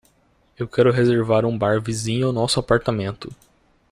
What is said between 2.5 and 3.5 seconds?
apartamento.